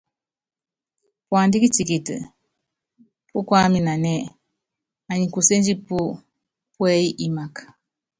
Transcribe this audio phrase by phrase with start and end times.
[1.27, 2.15] Puándá kitikiti
[3.29, 4.25] púkuáminanɛ́ɛ,
[5.11, 5.95] anyikuséndi pú
[6.75, 7.63] púɛyi imaka.